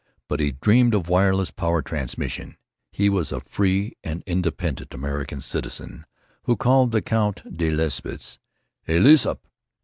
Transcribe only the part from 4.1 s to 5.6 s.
Independent American